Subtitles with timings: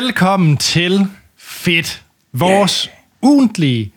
[0.00, 1.06] Velkommen til
[1.36, 2.02] Fedt,
[2.32, 2.96] vores yeah.
[3.22, 3.92] ugentlige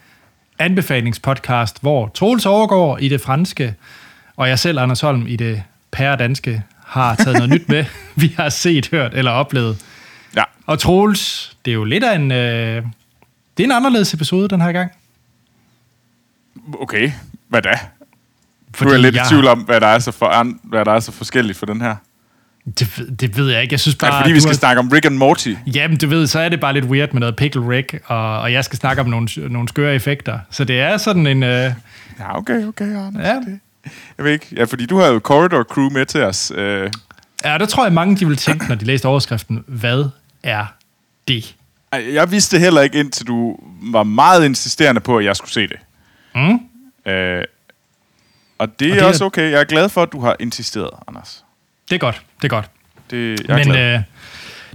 [0.59, 3.75] anbefalingspodcast, hvor Troels overgår i det franske,
[4.35, 7.85] og jeg selv, Anders Holm, i det pæredanske, har taget noget nyt med,
[8.21, 9.85] vi har set, hørt eller oplevet.
[10.35, 10.43] Ja.
[10.65, 12.31] Og Troels, det er jo lidt af en...
[12.31, 12.83] Øh,
[13.57, 14.91] det er en anderledes episode den her gang.
[16.79, 17.11] Okay,
[17.47, 17.79] hvad da?
[18.73, 20.91] Fordi du er lidt jeg- i tvivl om, hvad der, er så for, hvad der
[20.91, 21.95] er så forskelligt for den her.
[22.79, 23.73] Det, ved- det ved jeg ikke.
[23.73, 24.11] Jeg synes Er bare...
[24.11, 25.53] det fordi, vi skal har- snakke om Rick and Morty?
[25.75, 28.53] Jamen, du ved, så er det bare lidt weird med noget pickle Rick, og, og
[28.53, 30.39] jeg skal snakke om nogle, nogle skøre effekter.
[30.49, 31.43] Så det er sådan en...
[31.43, 31.71] Øh,
[32.19, 33.25] Ja, okay, okay, Anders.
[33.27, 33.35] Ja.
[33.35, 33.59] Det,
[34.17, 34.47] jeg ved ikke.
[34.55, 36.51] Ja, fordi du har jo Corridor Crew med til os.
[36.55, 36.91] Øh,
[37.45, 40.05] ja, der tror jeg, mange de vil tænke, når de læste overskriften, hvad
[40.43, 40.65] er
[41.27, 41.55] det?
[41.93, 45.77] jeg vidste heller ikke, indtil du var meget insisterende på, at jeg skulle se det.
[46.35, 46.59] Mm?
[47.11, 47.43] Øh,
[48.57, 49.51] og det er Og det er- også okay.
[49.51, 51.43] Jeg er glad for, at du har insisteret, Anders.
[51.93, 52.69] Det er godt, det er godt.
[53.11, 53.95] Det, jeg er Men glad.
[53.95, 54.01] øh,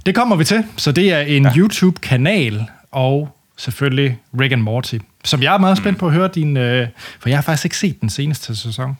[0.06, 0.64] det kommer vi til.
[0.76, 1.52] Så det er en ja.
[1.56, 6.56] YouTube-kanal, og selvfølgelig Rick and Morty, som jeg er meget spændt på at høre din...
[6.56, 6.88] Øh,
[7.20, 8.98] for jeg har faktisk ikke set den seneste sæson.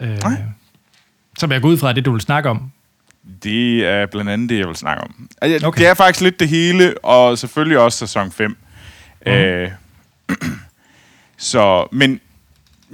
[0.00, 0.32] Øh, Nej.
[1.38, 2.70] som jeg går ud fra, det, du vil snakke om.
[3.42, 5.28] Det er blandt andet det, jeg vil snakke om.
[5.42, 5.80] Altså, okay.
[5.80, 8.56] Det er faktisk lidt det hele, og selvfølgelig også sæson 5.
[9.26, 9.32] Mm.
[9.32, 9.70] Øh,
[11.36, 12.20] så, men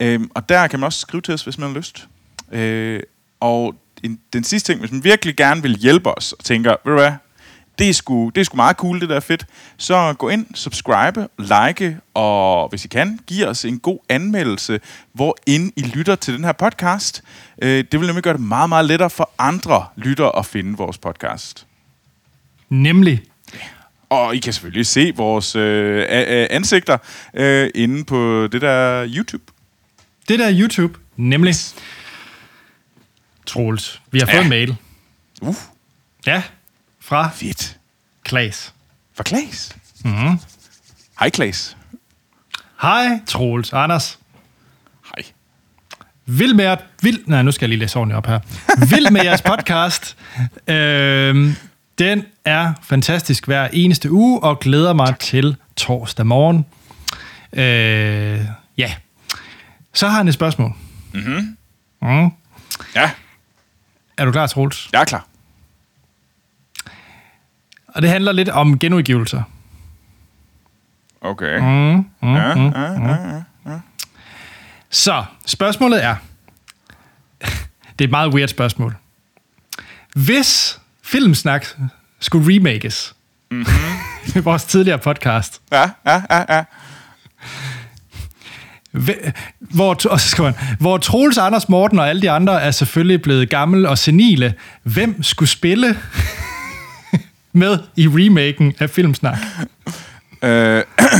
[0.00, 2.08] øhm, og der kan man også skrive til os, hvis man har lyst.
[2.52, 3.00] Øh,
[3.40, 6.92] og en, den sidste ting, hvis man virkelig gerne vil hjælpe os, og tænker, ved
[6.92, 7.12] du hvad,
[7.78, 9.46] det er, sgu, det er sgu meget cool, det der er fedt.
[9.76, 14.80] Så gå ind, subscribe, like, og hvis I kan, giv os en god anmeldelse,
[15.12, 17.22] hvor ind I lytter til den her podcast.
[17.62, 20.98] Øh, det vil nemlig gøre det meget, meget lettere for andre lyttere at finde vores
[20.98, 21.66] podcast.
[22.68, 23.22] Nemlig.
[24.10, 26.06] Og I kan selvfølgelig se vores øh,
[26.50, 26.98] ansigter
[27.34, 29.44] øh, inde på det der YouTube.
[30.28, 31.54] Det der er YouTube, nemlig.
[33.46, 34.42] Troels, vi har fået Ja.
[34.42, 34.76] en mail.
[35.42, 35.54] Uh,
[36.26, 36.42] Ja,
[37.08, 37.78] fra fedt.
[38.24, 38.74] Klaas.
[39.14, 39.76] For Klaas.
[40.04, 40.38] Mm-hmm.
[41.20, 41.76] Hej Klaas.
[42.82, 43.72] Hej, Troels.
[43.72, 44.18] Anders.
[45.16, 45.24] Hej.
[46.26, 46.76] Vild med jer...
[47.02, 48.38] Vild, nej, nu skal jeg lige læse ordentligt op her.
[48.94, 50.16] Vild med jeres podcast.
[50.66, 51.54] Øhm,
[51.98, 56.66] den er fantastisk hver eneste uge, og glæder mig til torsdag morgen.
[57.52, 58.40] Øh,
[58.78, 58.94] ja.
[59.94, 60.72] Så har han et spørgsmål.
[61.14, 61.56] Mm-hmm.
[62.02, 62.30] Mm.
[62.94, 63.10] Ja,
[64.16, 64.88] Er du klar, Troels?
[64.92, 65.26] jeg er klar.
[67.88, 69.42] Og det handler lidt om genudgivelser.
[71.20, 71.58] Okay.
[71.58, 73.78] Mm, mm, ja, ja, ja, ja.
[74.90, 76.16] Så, spørgsmålet er...
[77.98, 78.96] det er et meget weird spørgsmål.
[80.14, 81.66] Hvis Filmsnak
[82.20, 83.14] skulle remakes,
[83.50, 84.44] mm-hmm.
[84.44, 86.64] vores tidligere podcast, Ja, ja, ja, ja.
[89.58, 93.22] Hvor, og så skriver han, hvor Troels, Anders, Morten og alle de andre er selvfølgelig
[93.22, 95.96] blevet gamle og senile, hvem skulle spille
[97.52, 99.38] med i remaken af Filmsnak?
[100.42, 100.82] Øh,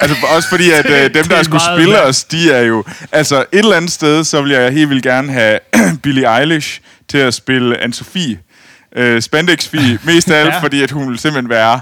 [0.00, 2.84] altså også fordi, at øh, dem, der er skulle spille os, de er jo...
[3.12, 5.58] Altså et eller andet sted, så vil jeg helt vildt gerne have
[6.02, 8.36] Billie Eilish til at spille Anne-Sophie.
[8.96, 10.60] Øh, Spandex-Fie, mest af alt, Ja.
[10.62, 11.80] fordi at hun vil simpelthen være...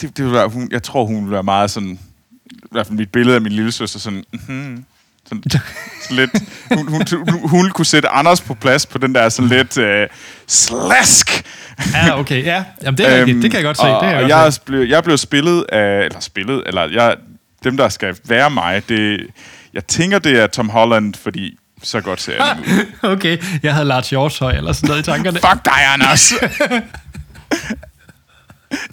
[0.00, 1.98] Det, det vil være hun, jeg tror, hun vil være meget sådan...
[2.52, 4.24] I hvert fald mit billede af min lille søster, sådan...
[4.32, 4.84] Mm-hmm,
[5.28, 5.42] sådan
[6.10, 6.30] lidt,
[6.74, 10.08] hun, hun, hun, hun kunne sætte Anders på plads på den der sådan lidt øh,
[10.46, 11.44] slask
[11.94, 12.64] Ja, okay, ja.
[12.82, 13.42] Jamen, det er rigtigt.
[13.42, 13.82] Det kan jeg godt se.
[13.86, 16.62] Øhm, Og, det kan og jeg er blevet, jeg er blevet spillet af, eller spillet,
[16.66, 17.16] eller jeg,
[17.64, 19.26] dem, der skal være mig, det,
[19.74, 22.86] jeg tænker, det er Tom Holland, fordi så godt ser jeg ud.
[23.12, 25.38] Okay, jeg havde Lars Hjortøj eller sådan noget i tankerne.
[25.50, 26.32] Fuck dig, Anders!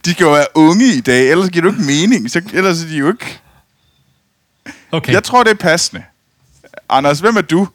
[0.05, 2.31] de skal jo være unge i dag, ellers giver det jo ikke mening.
[2.31, 3.39] Så, ellers er de jo ikke...
[4.91, 5.13] Okay.
[5.13, 6.03] Jeg tror, det er passende.
[6.97, 7.67] Anders, hvem er du?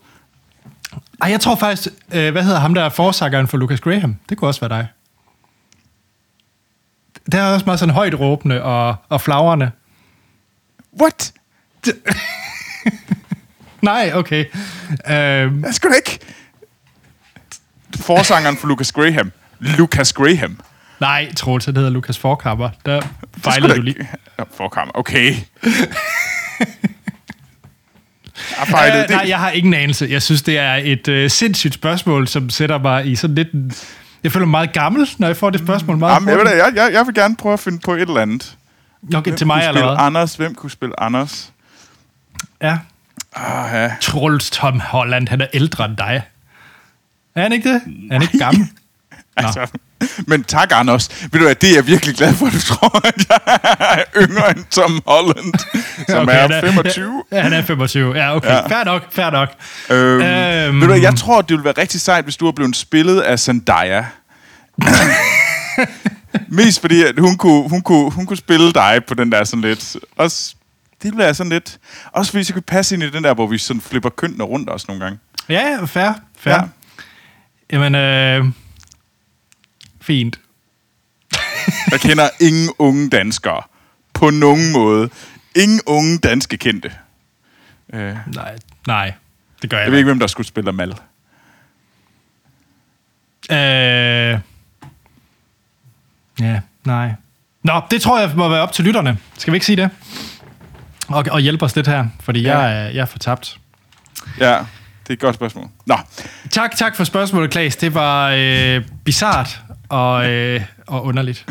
[1.23, 4.17] Ej, jeg tror faktisk, øh, hvad hedder ham der forsangeren for Lucas Graham?
[4.29, 4.89] Det kunne også være dig.
[7.33, 9.71] Der er også meget sådan højt råbende og, og flagrende.
[11.01, 11.33] What?
[13.83, 14.45] Nej, okay.
[15.11, 16.19] Øhm, Jeg skal da ikke...
[17.97, 19.33] Forsangeren for Lucas Graham.
[19.59, 20.61] Lucas Graham.
[21.01, 22.71] Nej, Troels, han hedder Lukas Forkammer.
[22.87, 23.99] Der Det fejlede skulle du lige.
[23.99, 25.35] ikke- Forkammer, okay.
[28.59, 29.17] Jeg fejlede Øh, det.
[29.17, 30.07] nej, jeg har ingen anelse.
[30.11, 33.53] Jeg synes, det er et øh, sindssygt spørgsmål, som sætter mig i sådan lidt...
[33.53, 33.73] en-
[34.23, 36.73] Jeg føler mig meget gammel, når jeg får det spørgsmål meget Jamen, jeg, ved, jeg,
[36.75, 38.57] jeg, jeg vil gerne prøve at finde på et eller andet.
[39.15, 39.97] Okay, til kunne mig eller hvad?
[39.99, 40.35] Anders?
[40.35, 41.53] Hvem kunne spille Anders?
[42.63, 42.79] Ja.
[43.37, 43.91] Ah, ja.
[44.01, 46.23] Troels Tom Holland, han er ældre end dig.
[47.35, 47.83] Er han ikke det?
[48.11, 48.67] Er han ikke gammel?
[49.45, 49.67] Altså,
[50.27, 51.09] men tak, Anders.
[51.23, 54.03] Ved du hvad, det er jeg virkelig glad for, at du tror, at jeg er
[54.23, 55.55] yngre end Tom Holland,
[56.09, 57.25] som Okay, er 25.
[57.33, 58.17] Ja, han er 25.
[58.17, 58.49] Ja, okay.
[58.49, 58.67] Ja.
[58.67, 59.49] Fair nok, fair nok.
[59.91, 60.81] Øhm, Øhm.
[60.81, 63.21] Ved du hvad, jeg tror, det ville være rigtig sejt, hvis du var blevet spillet
[63.21, 64.05] af Zendaya.
[66.49, 69.61] Mest fordi, at hun kunne, hun, kunne, hun kunne spille dig på den der sådan
[69.61, 69.97] lidt...
[70.17, 70.55] Også,
[71.03, 71.79] det være sådan lidt...
[72.13, 74.69] Også fordi, så kunne passe ind i den der, hvor vi sådan flipper kønnene rundt
[74.69, 75.19] også nogle gange.
[75.49, 76.55] Ja, fair, fair.
[76.55, 76.61] Ja.
[77.73, 78.45] Jamen, øh,
[80.09, 80.41] fint.
[81.93, 83.63] Jeg kender ingen unge danskere.
[84.15, 85.11] På nogen måde.
[85.57, 86.93] Ingen unge danske kendte.
[87.93, 88.57] Øh, Nej,
[88.87, 89.13] nej,
[89.63, 90.91] det gør jeg, jeg ved ikke, hvem der skulle spille Mal.
[93.51, 94.41] Øh,
[96.41, 97.13] ja, nej.
[97.63, 99.19] Nå, det tror jeg må være op til lytterne.
[99.39, 99.91] Skal vi ikke sige det?
[101.09, 102.59] Og, og hjælpe os lidt her, fordi Ja.
[102.59, 103.59] jeg, er, jeg er fortabt.
[104.41, 104.59] Ja,
[105.09, 105.67] det er et godt spørgsmål.
[105.87, 105.97] Nå,
[106.51, 107.77] Tak, tak for spørgsmålet, Klaas.
[107.77, 111.47] Det var øh, bizart og, øh, og underligt.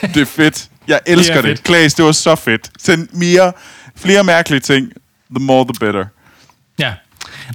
[0.00, 0.68] det er fedt.
[0.88, 1.44] Jeg elsker det.
[1.56, 1.64] det.
[1.64, 2.70] Klaas, det var så fedt.
[2.78, 3.52] Send mere,
[3.96, 4.92] flere mærkelige ting.
[5.36, 6.04] The more the better.
[6.78, 6.92] Ja.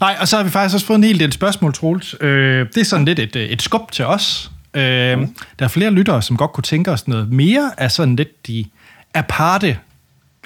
[0.01, 2.15] Nej, og så har vi faktisk også fået en hel del spørgsmål, Troels.
[2.21, 4.51] Øh, det er sådan lidt et, øh, et skub til os.
[4.73, 5.25] Øh, Der
[5.59, 8.65] er flere lyttere, som godt kunne tænke os noget mere af sådan lidt de
[9.13, 9.77] aparte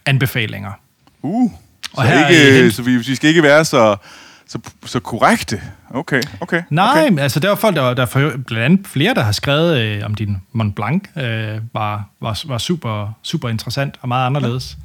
[0.06, 0.72] anbefalinger.
[1.22, 1.52] Uh.
[1.84, 3.96] Så, Og her er ikke, en- så vi, vi skal ikke være så,
[4.54, 5.62] så, så korrekte.
[5.90, 6.64] Okay, okay.
[6.70, 7.22] Nej, okay.
[7.22, 10.16] altså der var folk, der, der for, blandt andet flere, der har skrevet øh, om
[10.16, 14.78] din Mont Blanc, øh, var, var, var super, super interessant og meget anderledes.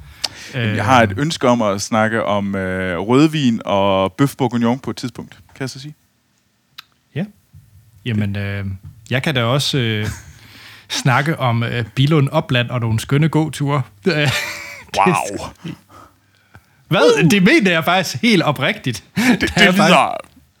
[0.55, 4.89] Øh, Jeg har et ønske om at snakke om øh, rødvin og bøf bourguignon på
[4.89, 5.31] et tidspunkt.
[5.33, 5.95] Kan jeg så sige?
[7.15, 7.25] Ja.
[8.05, 8.65] Jamen, øh,
[9.09, 10.07] jeg kan da også øh,
[10.89, 13.81] snakke om øh, Bilund Opland og nogle skønne gåture.
[14.07, 14.29] Øh,
[14.97, 15.47] Wow.
[16.89, 17.29] Hvad?
[17.29, 19.03] Det mener jeg faktisk helt oprigtigt.
[19.15, 20.15] Det, Det lyder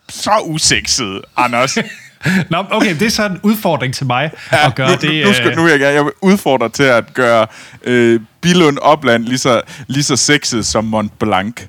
[0.09, 1.77] så usekset, Anders.
[2.49, 5.23] Nå, okay, det er så en udfordring til mig at gøre nu, det.
[5.23, 7.47] nu, nu, skal, øh, nu vil jeg gerne jeg vil udfordre dig til at gøre
[7.83, 11.61] øh, Bilund Opland lige så, lige så sexet som Mont Blanc.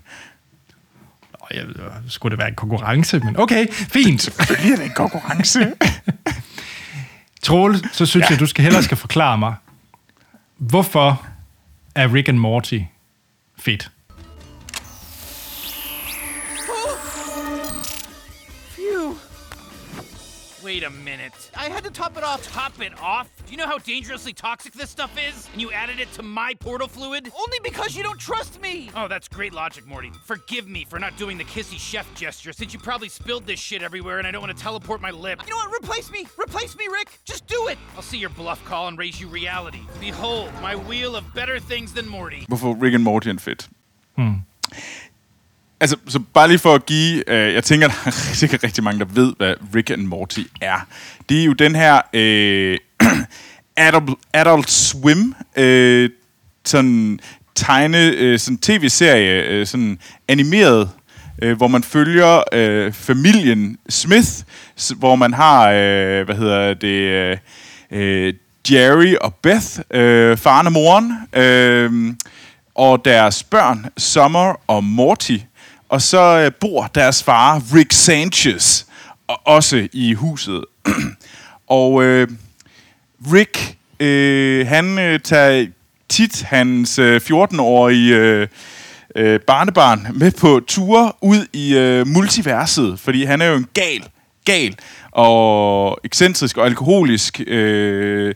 [1.43, 1.65] Åh, Jeg,
[2.09, 4.23] skulle det være en konkurrence, men okay, fint.
[4.23, 5.73] Selvfølgelig er det en konkurrence.
[7.43, 8.31] Troel, så synes ja.
[8.31, 9.55] jeg, du skal hellere skal forklare mig,
[10.59, 11.27] hvorfor
[11.95, 12.79] er Rick and Morty
[13.59, 13.91] fedt?
[20.71, 21.51] Wait a minute.
[21.57, 22.47] I had to top it off.
[22.47, 23.29] Top it off?
[23.45, 25.49] Do you know how dangerously toxic this stuff is?
[25.51, 27.33] And you added it to my portal fluid?
[27.37, 28.89] Only because you don't trust me.
[28.95, 30.13] Oh, that's great logic, Morty.
[30.27, 33.83] Forgive me for not doing the kissy chef gesture since you probably spilled this shit
[33.83, 35.41] everywhere and I don't want to teleport my lip.
[35.45, 35.75] You know what?
[35.83, 36.25] Replace me.
[36.39, 37.19] Replace me, Rick.
[37.25, 37.77] Just do it.
[37.97, 39.81] I'll see your bluff call and raise you reality.
[39.99, 42.47] Behold, my wheel of better things than Morty.
[42.49, 43.67] Hvorfor Rick and Morty er fedt?
[45.81, 47.31] Altså, så bare lige for at give...
[47.31, 50.87] Øh, jeg tænker, der er sikkert rigtig mange, der ved, hvad Rick and Morty er.
[51.29, 52.79] Det er jo den her øh,
[53.77, 56.11] Adult, Adult Swim øh,
[56.65, 57.21] sådan
[57.55, 60.91] tegne, øh, sådan tv-serie, øh, sådan animeret,
[61.43, 64.29] øh, hvor man følger øh, familien Smith,
[64.79, 67.37] s- hvor man har, øh, hvad hedder det, øh,
[67.91, 68.35] øh,
[68.71, 72.15] Jerry og Beth, øh, faren og moren, øh,
[72.75, 75.37] og deres børn, Summer og Morty.
[75.91, 78.85] Og så øh, bor deres far, Rick Sanchez,
[79.29, 80.65] også i huset.
[81.67, 82.29] og øh,
[83.33, 85.67] Rick, øh, han øh, tager
[86.09, 88.49] tit hans øh, 14-årige øh,
[89.17, 94.05] øh, barnebarn med på ture ud i øh, multiverset, fordi han er jo en gal,
[94.45, 94.77] gal
[95.11, 98.35] og ekscentrisk og alkoholisk øh,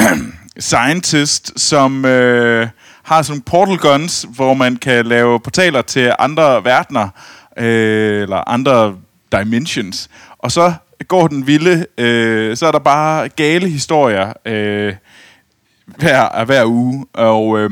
[0.58, 2.68] scientist, som øh,
[3.06, 7.08] har sådan nogle portal guns, hvor man kan lave portaler til andre verdener,
[7.56, 8.96] øh, eller andre
[9.32, 10.10] dimensions.
[10.38, 10.72] Og så
[11.08, 14.94] går den vilde, øh, så er der bare gale historier øh,
[15.86, 17.06] hver, hver uge.
[17.12, 17.70] Og øh,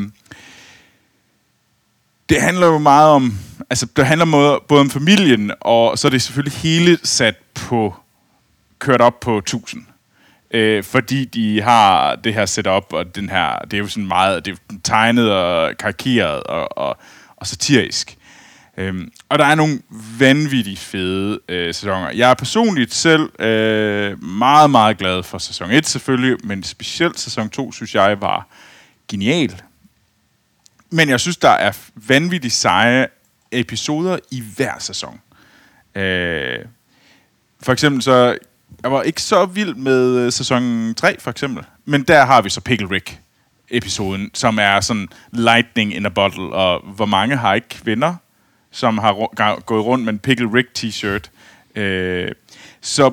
[2.29, 3.39] det handler jo meget om,
[3.71, 7.95] altså det handler både, både om familien, og så er det selvfølgelig hele sat på,
[8.79, 9.87] kørt op på 1000
[10.55, 14.45] øh, fordi de har det her setup, og den her, det er jo sådan meget,
[14.45, 16.97] det er tegnet og karikeret og, og,
[17.37, 18.17] og satirisk.
[18.77, 19.81] Øhm, og der er nogle
[20.19, 22.11] vanvittigt fede øh, sæsoner.
[22.11, 27.51] Jeg er personligt selv øh, meget, meget glad for sæson 1 selvfølgelig, men specielt sæson
[27.51, 28.49] 2 synes jeg var
[29.09, 29.63] genial.
[30.91, 33.07] Men jeg synes, der er vanvittigt seje
[33.53, 35.21] episoder i hver sæson.
[35.95, 36.59] Øh,
[37.63, 38.39] for eksempel så,
[38.85, 41.65] jeg var ikke så vild med øh, sæson 3, for eksempel.
[41.85, 43.19] Men der har vi så Pickle Rick
[43.71, 48.15] episoden, som er sådan lightning in a bottle, og hvor mange har ikke kvinder,
[48.71, 51.31] som har ru- gået rundt med en Pickle Rick t-shirt.
[51.81, 52.33] Øh,
[52.81, 53.13] så,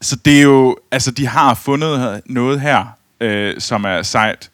[0.00, 2.84] så det er jo, altså de har fundet noget her,
[3.20, 4.50] øh, som er sejt.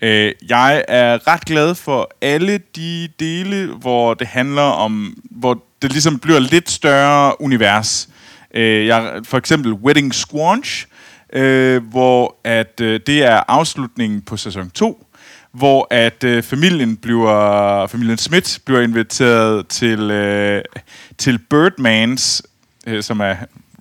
[0.00, 5.92] Øh, jeg er ret glad for alle de dele, hvor det handler om, hvor det
[5.92, 8.08] ligesom bliver lidt større univers.
[8.54, 10.86] Øh, jeg, for eksempel Wedding Squanch,
[11.32, 15.06] øh, hvor at øh, det er afslutningen på sæson 2,
[15.52, 20.62] hvor at øh, familien bliver familien Smith bliver inviteret til øh,
[21.18, 22.42] til Birdmans,
[22.86, 23.34] øh, som er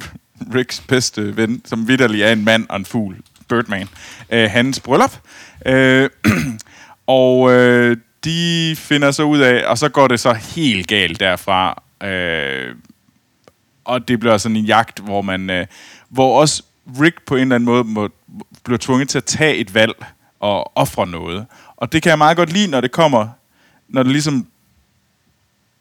[0.56, 3.16] Ricks bedste ven, som vidderlig er en mand og en fugl,
[3.50, 3.88] Birdman,
[4.30, 5.20] øh, hans bryllup.
[5.66, 6.10] Øh,
[7.08, 11.84] og øh, de finder så ud af, og så går det så helt galt derfra.
[12.04, 12.76] Øh,
[13.86, 15.66] og det bliver sådan en jagt, hvor man, øh,
[16.10, 16.64] hvor også
[17.02, 18.10] Rick på en eller anden måde må,
[18.64, 20.06] bliver tvunget til at tage et valg
[20.40, 21.46] og ofre noget.
[21.78, 23.28] Og det kan jeg meget godt lide, når det kommer,
[23.88, 24.48] når det ligesom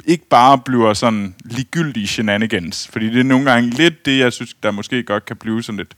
[0.04, 2.88] ikke bare bliver sådan ligegyldige shenanigans.
[2.88, 5.76] Fordi det er nogle gange lidt det, jeg synes, der måske godt kan blive sådan
[5.76, 5.96] lidt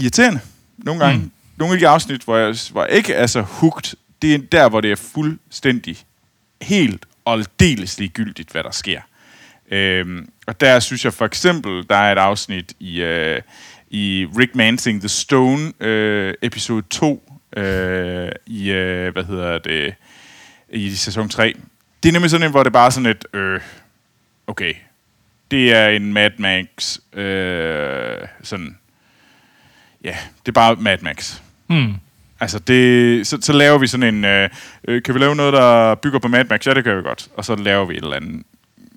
[0.00, 0.40] irriterende.
[0.78, 1.20] Nogle gange.
[1.20, 1.30] Mm.
[1.56, 4.68] Nogle af de afsnit, hvor jeg, hvor jeg ikke er så hooked, det er der,
[4.68, 5.96] hvor det er fuldstændig
[6.62, 9.00] helt og aldeles ligegyldigt, hvad der sker.
[9.74, 13.40] Øhm, og der synes jeg for eksempel, der er et afsnit i, øh,
[13.90, 19.94] i Rick Mansing The Stone, øh, episode 2, øh, i, øh, hvad hedder det,
[20.68, 21.54] i sæson 3.
[22.02, 23.60] Det er nemlig sådan en, hvor det bare er sådan et, øh,
[24.46, 24.74] okay,
[25.50, 28.78] det er en Mad Max, øh, sådan,
[30.04, 31.40] ja, det er bare Mad Max.
[31.66, 31.94] Hmm.
[32.40, 34.24] Altså, det, så, så laver vi sådan en...
[34.24, 34.48] Øh,
[34.88, 36.66] øh, kan vi lave noget, der bygger på Mad Max?
[36.66, 37.28] Ja, det kan vi godt.
[37.36, 38.42] Og så laver vi et eller andet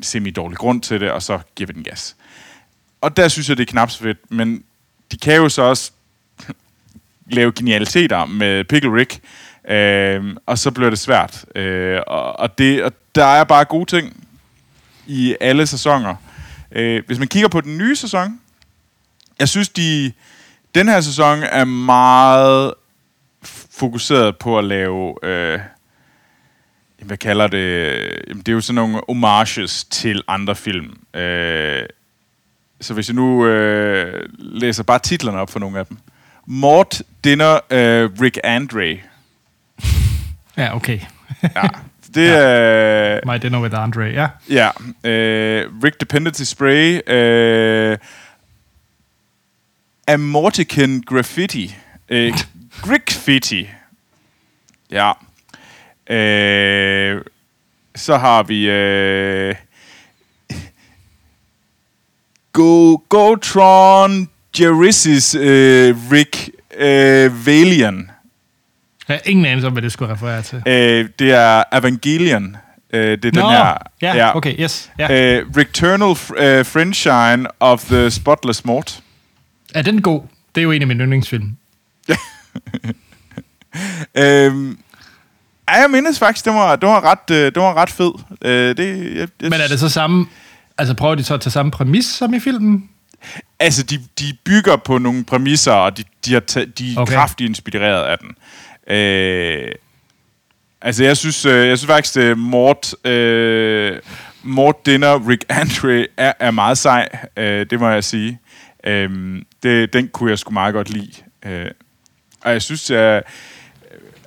[0.01, 2.15] semi-dårlig grund til det, og så giver vi den gas.
[3.01, 4.31] Og der synes jeg, det er knap så fedt.
[4.31, 4.63] Men
[5.11, 5.91] de kan jo så også
[7.37, 9.19] lave genialiteter med Pickle Rick,
[9.69, 11.45] øh, og så bliver det svært.
[11.55, 14.27] Øh, og, og, det, og der er bare gode ting
[15.07, 16.15] i alle sæsoner.
[16.71, 18.39] Øh, hvis man kigger på den nye sæson,
[19.39, 20.13] jeg synes, de
[20.75, 22.73] den her sæson er meget
[23.71, 25.59] fokuseret på at lave, øh,
[27.05, 30.97] hvad kalder det, det er jo sådan nogle homages til andre film.
[31.13, 31.83] Øh,
[32.81, 35.97] så hvis jeg nu øh, læser bare titlerne op for nogle af dem.
[36.45, 38.97] Mort Dinner øh, Rick Andre.
[40.57, 40.99] Ja, okay.
[41.55, 41.69] Ja,
[42.15, 43.19] det er...
[43.25, 44.27] My Dinner with Andre, ja.
[44.49, 44.69] Ja,
[45.03, 47.97] øh, Rick Dependency Spray, øh,
[50.07, 51.75] Amortican Graffiti,
[52.09, 52.33] øh,
[52.83, 53.69] Graffiti,
[54.91, 55.11] ja,
[56.09, 57.21] øh,
[57.95, 59.55] så har vi øh,
[62.53, 68.11] Go, Gotron Jerissis øh, Rick øh, Valian.
[69.07, 70.63] Jeg har ingen anelse om, hvad det skulle referere til.
[70.67, 72.57] Øh, det er Evangelion.
[72.93, 73.77] Øh, det er den Nå, her.
[74.01, 74.91] ja, okay, yes.
[74.99, 75.37] Ja.
[75.37, 78.99] Øh, Returnal øh, Friendshine of the Spotless Mort.
[79.75, 80.21] Er den god?
[80.55, 81.57] Det er jo en af mine yndlingsfilm.
[84.15, 84.79] Øhm,
[85.67, 88.11] ej, jeg mindes faktisk, det var, det var, ret, øh, det var ret fed.
[88.41, 90.25] Øh, det, jeg, jeg, Men er det så samme...
[90.77, 92.89] Altså prøver de så at tage samme præmis som i filmen?
[93.59, 97.13] Altså, de, de bygger på nogle præmisser, og de, de, har ta- de er Okay.
[97.13, 98.29] kraftigt inspireret af den.
[98.95, 99.71] Øh,
[100.81, 103.99] altså, jeg synes, øh, jeg synes faktisk, det Mort, øh,
[104.43, 107.09] Mort Dinner, Rick Andre er, er meget sej.
[107.37, 108.39] Øh, det må jeg sige.
[108.83, 111.11] Øh, det, den kunne jeg sgu meget godt lide.
[111.45, 111.71] Øh,
[112.41, 113.23] og jeg synes, jeg,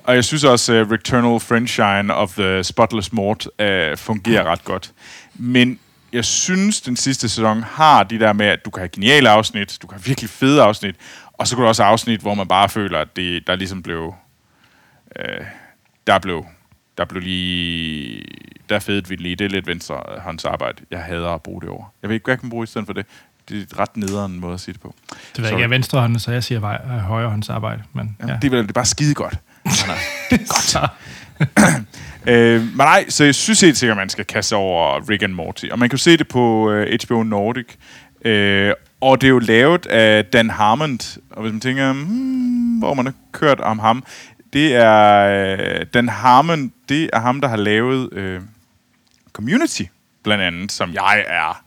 [0.03, 4.91] og jeg synes også, uh, Returnal Friendshine of the Spotless Mort uh, fungerer ret godt.
[5.35, 5.79] Men
[6.13, 9.77] jeg synes, den sidste sæson har de der med, at du kan have geniale afsnit,
[9.81, 10.95] du kan have virkelig fede afsnit,
[11.33, 13.83] og så kan du også have afsnit, hvor man bare føler, at det, der ligesom
[13.83, 14.13] blev...
[15.19, 15.45] Uh,
[16.07, 16.45] der blev...
[16.97, 18.23] Der blev lige...
[18.69, 19.35] Der fedede vi lige.
[19.35, 20.83] Det er lidt venstre håndsarbejde.
[20.91, 21.93] Jeg hader at bruge det ord.
[22.01, 23.05] Jeg ved ikke, hvad jeg kan bruge i stedet for det.
[23.49, 24.95] Det er et ret nederen måde at sige det på.
[25.09, 27.83] Det ved jeg ikke, jeg er venstrehånden, så jeg siger øh, højrehåndsarbejde.
[27.93, 28.27] Men, ja.
[28.27, 28.37] Ja.
[28.41, 29.39] Det, er, det er bare skide godt.
[30.29, 30.77] Godt.
[32.27, 35.33] Øh, men nej, så jeg synes helt sikkert, at man skal kaste over Rick and
[35.33, 35.65] Morty.
[35.71, 37.67] Og man kan jo se det på øh, HBO Nordic.
[38.25, 40.99] Øh, og det er jo lavet af Dan Harmon.
[41.29, 44.03] Og hvis man tænker, hmm, hvor man har kørt om ham,
[44.53, 48.41] det er øh, Dan Harmon, det er ham, der har lavet øh,
[49.33, 49.83] Community,
[50.23, 51.63] blandt andet, som jeg er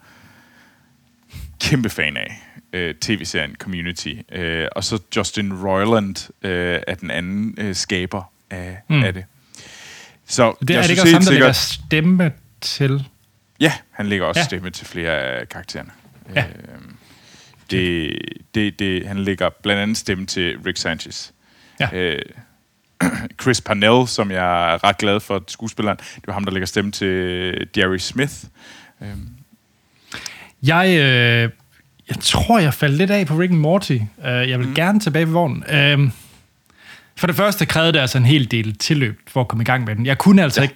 [1.61, 2.44] kæmpe fan af.
[2.75, 4.15] Øh, tv-serien Community.
[4.33, 9.03] Øh, og så Justin Roiland øh, er den anden øh, skaber af, mm.
[9.05, 9.25] af det.
[10.27, 13.05] Så Det er jeg det ikke også ham, der lægger sikkert- stemme til?
[13.61, 14.45] Ja, han lægger også Ja.
[14.45, 15.91] stemme til flere af karaktererne.
[16.35, 16.45] Ja.
[16.75, 16.97] Øhm,
[17.71, 18.19] det,
[18.55, 21.31] det, det, han lægger blandt andet stemme til Rick Sanchez.
[21.81, 21.89] Ja.
[21.93, 22.23] Øh,
[23.43, 26.93] Chris Parnell, som jeg er ret glad for, skuespilleren, det var ham, der lægger stemme
[26.93, 28.35] til Jerry Smith.
[29.03, 29.29] Øhm,
[30.63, 31.51] Jeg, øh,
[32.09, 33.93] jeg tror, jeg faldt lidt af på Rick and Morty.
[34.19, 34.75] Uh, jeg vil mm.
[34.75, 35.65] gerne tilbage ved vognen.
[36.03, 36.11] Uh,
[37.17, 39.85] for det første krævede det altså en hel del tilløb for at komme i gang
[39.85, 40.07] med den.
[40.07, 40.63] Jeg kunne altså ja.
[40.63, 40.75] ikke...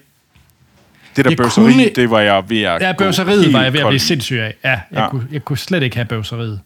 [1.16, 3.80] det der Jeg bøvseri, kunne- det var jeg ved at Ja, bøvseriet var jeg ved
[3.80, 4.54] at blive sindssyg af.
[4.64, 5.02] Ja, jeg, ja.
[5.02, 5.08] Ja.
[5.08, 6.61] Kunne, jeg kunne slet ikke have bøvseriet.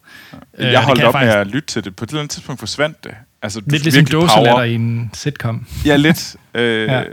[0.57, 1.95] Øh, Jeg holdt op med faktisk- at lytte til det.
[1.95, 3.11] På et eller andet tidspunkt forsvandt det.
[3.41, 5.67] Altså, du Lidt ligesom dåselatter i en sitcom.
[5.85, 6.35] Ja, lidt.
[6.55, 6.97] Øh, Ja.
[6.99, 7.03] ja.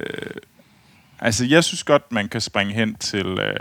[1.23, 3.27] Altså, jeg synes godt, man kan springe hen til...
[3.27, 3.55] Øh,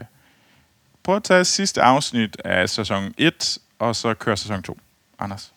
[1.03, 4.77] prøv at tage sidste afsnit af sæson 1, og så køre sæson 2.
[5.19, 5.53] Anders.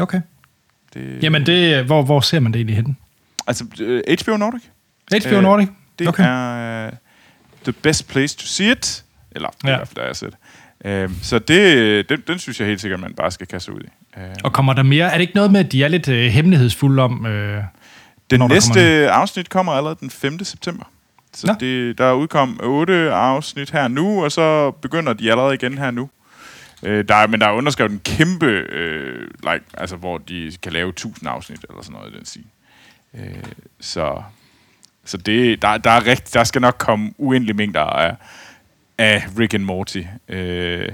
[0.00, 0.20] Okay.
[0.94, 2.94] Det, Jamen, det, hvor, hvor ser man det egentlig henne?
[3.46, 4.62] Altså, øh, HBO Nordic.
[5.26, 5.68] HBO Øh, Nordic?
[5.98, 6.24] Det Okay.
[6.26, 6.92] er øh,
[7.64, 9.04] the best place to see it.
[9.32, 9.68] Eller, ja.
[9.68, 10.34] I hvert fald, der jeg set.
[10.84, 14.18] Øh, så det, den, den synes jeg helt sikkert, man bare skal kaste ud i.
[14.20, 15.06] Øh, Og kommer der mere?
[15.06, 17.26] Er det ikke noget med, at de er lidt øh, hemmelighedsfulde om...
[17.26, 17.62] Øh,
[18.30, 20.44] Den næste kommer afsnit kommer allerede den 5.
[20.44, 20.84] september.
[21.34, 21.52] Så Nå.
[21.60, 26.10] det, der udkom otte afsnit her nu, og så begynder de allerede igen her nu.
[26.82, 30.72] Øh, der er, men der er underskrevet en kæmpe, øh, like, altså, hvor de kan
[30.72, 32.44] lave 1000 afsnit, eller sådan noget i den stil.
[33.14, 33.44] Øh,
[33.80, 34.22] så
[35.04, 38.16] så det, der, der, er rigt, der skal nok komme uendelige mængder af,
[38.98, 40.02] af Rick and Morty.
[40.28, 40.88] Øh,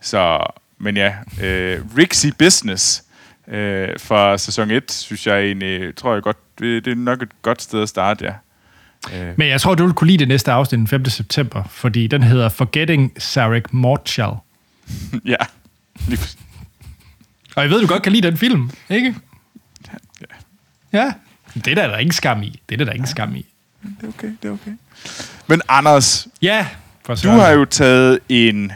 [0.00, 0.46] så,
[0.78, 3.04] men ja, øh, Rixie Business
[3.48, 7.42] øh, fra sæson 1, synes jeg egentlig, tror jeg godt, det, det er nok et
[7.42, 8.32] godt sted at starte, ja.
[9.14, 9.34] Øh.
[9.38, 11.04] Men jeg tror, du vil kunne lide det næste afsnit den 5.
[11.04, 14.32] september, fordi den hedder Forgetting Sarek Morchal.
[15.24, 15.36] ja,
[16.08, 16.20] lige.
[17.56, 19.14] Og jeg ved, du godt kan lide den film, ikke?
[20.92, 21.12] Ja.
[21.54, 22.60] Det er der, der ingen skam i.
[22.68, 23.46] Det er der, der ingen skam i.
[23.82, 24.70] det er okay, det er okay.
[25.46, 26.66] Men Anders, Ja,
[27.06, 28.72] for du har jo taget en, en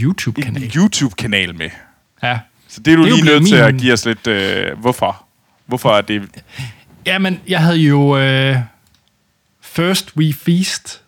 [0.00, 0.72] YouTube-kanal.
[0.76, 1.70] YouTube-kanal med.
[2.22, 2.38] Ja.
[2.68, 5.24] Så det er du Det er lige nødt til at give os lidt, øh, hvorfor?
[5.66, 6.22] Hvorfor er det...
[7.06, 8.56] Jamen, jeg havde jo øh,
[9.60, 11.02] First We Feast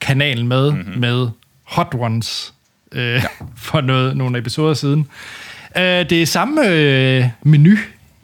[0.00, 0.80] kanalen med, Mhm.
[0.80, 1.00] mm-hmm.
[1.00, 1.28] med
[1.64, 2.54] Hot Ones
[2.92, 3.22] øh, ja.
[3.56, 5.08] for noget, nogle episoder siden.
[5.76, 7.76] Øh, det er samme øh, menu,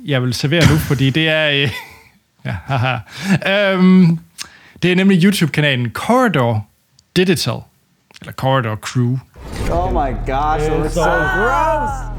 [0.04, 1.50] jeg vil servere nu, fordi det er...
[1.50, 1.70] Øh,
[2.46, 2.96] ja, haha.
[3.72, 4.18] Øhm,
[4.82, 6.66] det er nemlig YouTube-kanalen Corridor
[7.16, 7.56] Digital,
[8.20, 9.18] eller Corridor Crew.
[9.70, 12.14] Oh my gosh, it looks so gross.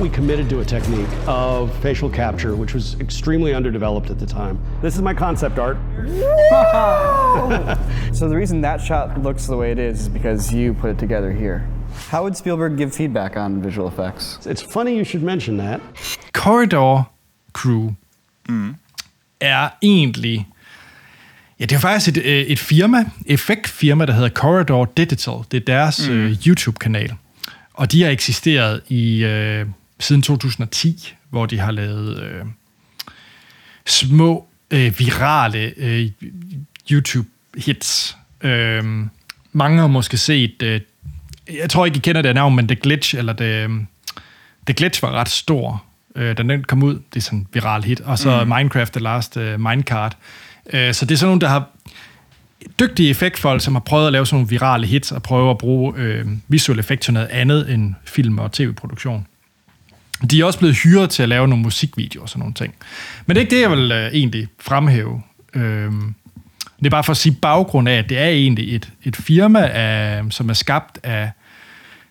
[0.00, 4.58] We committed to a technique of facial capture, which was extremely underdeveloped at the time.
[4.82, 5.76] This is my concept art.
[8.12, 10.98] So the reason that shot looks the way it is is because you put it
[10.98, 11.68] together here.
[12.10, 14.38] How would Spielberg give feedback on visual effects?
[14.46, 15.80] It's funny you should mention that.
[16.32, 17.02] Corridor
[17.52, 17.90] Crew
[18.48, 18.74] mm.
[19.40, 20.48] er egentlig...
[21.60, 25.34] Ja, det er faktisk et, øh, et firma, effektfirma, der hedder Corridor Digital.
[25.50, 26.14] Det er deres mm.
[26.14, 27.14] øh, YouTube-kanal.
[27.74, 29.66] Og de har eksisteret i øh,
[30.00, 32.44] siden 2010, hvor de har lavet øh,
[33.86, 36.10] små, øh, virale øh,
[36.92, 38.16] YouTube-hits.
[38.40, 38.84] Øh,
[39.52, 40.62] mange har måske set...
[40.62, 40.80] Øh,
[41.60, 43.68] jeg tror ikke, I kender det navn, men The Glitch, eller The,
[44.66, 45.84] The Glitch var ret stor,
[46.16, 46.94] øh, da den kom ud.
[46.94, 48.00] Det er sådan en viral hit.
[48.00, 48.48] Og så mm.
[48.56, 50.16] Minecraft The Last uh, Minecart.
[50.72, 51.68] Øh, så det er sådan nogle, der har
[52.80, 55.94] dygtige effektfolk, som har prøvet at lave sådan nogle virale hits, og prøve at bruge
[55.96, 59.26] øh, visuel effekt til noget andet end film- og tv-produktion.
[60.30, 62.74] De er også blevet hyret til at lave nogle musikvideoer og sådan nogle ting.
[63.26, 65.22] Men det er ikke det, jeg vil øh, egentlig fremhæve.
[65.54, 65.92] Øh,
[66.78, 69.68] det er bare for at sige baggrund af, at det er egentlig et, et firma,
[69.68, 71.30] af, som er skabt af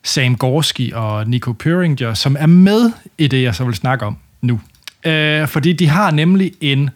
[0.08, 4.18] Sam Gorski og Nico Pöringer, som er med i det, jeg så vil snakke om
[4.42, 4.62] nu.
[5.04, 6.90] Øh, fordi de har nemlig en...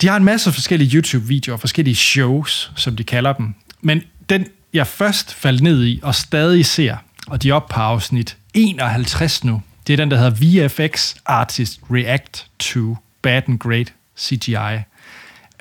[0.00, 3.54] De har en masse forskellige YouTube-videoer, forskellige shows, som de kalder dem.
[3.80, 7.80] Men den, jeg først faldt ned i, og stadig ser, og de er op på
[7.80, 13.92] afsnit 51 nu, det er den, der hedder VFX Artist React to Bad and Great
[14.18, 14.82] CGI.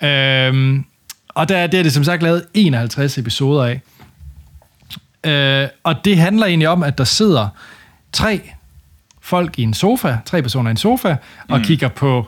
[0.07, 0.85] Øhm,
[1.29, 3.81] og der, det er det som sagt lavet 51 episoder af.
[5.23, 7.47] Øh, og det handler egentlig om, at der sidder
[8.13, 8.41] tre
[9.21, 11.15] folk i en sofa, tre personer i en sofa,
[11.49, 11.63] og mm.
[11.63, 12.27] kigger på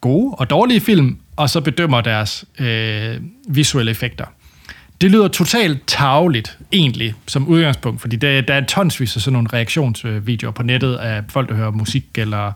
[0.00, 3.16] gode og dårlige film, og så bedømmer deres øh,
[3.48, 4.24] visuelle effekter.
[5.00, 9.48] Det lyder totalt tageligt, egentlig, som udgangspunkt, fordi der, der er tonsvis af sådan nogle
[9.52, 12.52] reaktionsvideoer på nettet af folk, der hører musik, eller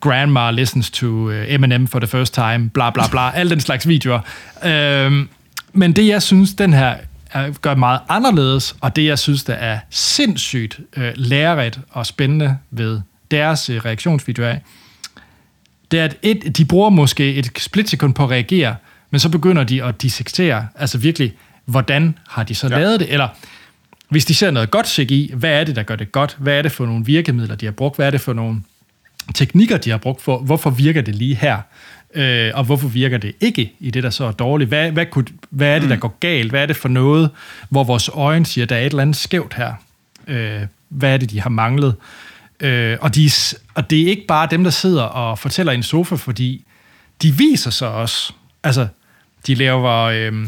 [0.00, 3.88] grandma listens to øh, Eminem for the first time, bla bla bla, alle den slags
[3.88, 4.20] videoer.
[4.64, 5.28] Øhm,
[5.72, 6.96] Men det, jeg synes, den her er,
[7.60, 13.00] gør meget anderledes, og det, jeg synes, der er sindssygt øh, lærerigt og spændende ved
[13.30, 14.56] deres øh, reaktionsvideoer,
[15.90, 18.76] det er, at et, de bruger måske et splitsekund på at reagere,
[19.10, 21.32] men så begynder de at dissektere, altså virkelig,
[21.64, 22.78] hvordan har de så ja.
[22.78, 23.28] lavet det, eller
[24.08, 26.36] hvis de ser noget godt CGI, hvad er det, der gør det godt?
[26.40, 27.96] Hvad er det for nogle virkemidler, de har brugt?
[27.96, 28.60] Hvad er det for nogle
[29.34, 30.38] teknikker, de har brugt for?
[30.38, 31.58] Hvorfor virker det lige her?
[32.14, 34.68] Øh, og hvorfor virker det ikke i det, der så er dårligt?
[34.68, 36.50] Hvad, hvad, kunne, hvad er det, der går galt?
[36.50, 37.30] Hvad er det for noget,
[37.68, 39.74] hvor vores øjne siger, der er et eller andet skævt her?
[40.26, 41.94] Øh, hvad er det, de har manglet?
[42.60, 43.30] Øh, og, de,
[43.74, 46.64] og det er ikke bare dem, der sidder og fortæller i en sofa, fordi
[47.22, 48.32] de viser sig også.
[48.62, 48.86] Altså,
[49.46, 50.46] de laver øh,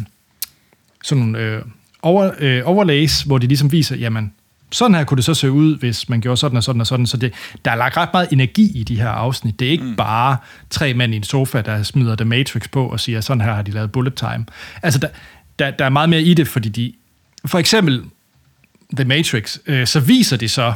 [1.03, 1.62] sådan nogle øh,
[2.03, 4.33] over, øh, overlays, hvor de ligesom viser, jamen,
[4.73, 7.07] sådan her kunne det så se ud, hvis man gjorde sådan og sådan og sådan.
[7.07, 7.33] Så det,
[7.65, 9.61] der er lagt ret meget energi i de her afsnit.
[9.61, 9.97] Det er ikke mm.
[9.97, 10.37] bare
[10.71, 13.63] tre mænd i en sofa, der smider The Matrix på og siger, sådan her har
[13.63, 14.47] de lavet bullet time.
[14.83, 15.09] Altså, der,
[15.59, 16.93] der, der er meget mere i det, fordi de...
[17.47, 18.05] For eksempel
[18.97, 20.75] The Matrix, øh, så viser de så,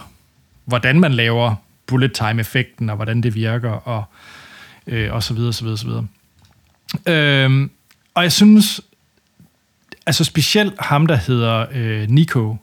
[0.64, 1.54] hvordan man laver
[1.86, 4.04] bullet time-effekten, og hvordan det virker, og,
[4.86, 6.06] øh, og så videre, så videre, så videre.
[7.06, 7.70] Øhm,
[8.14, 8.80] og jeg synes,
[10.06, 12.56] altså specielt ham, der hedder øh, Nico,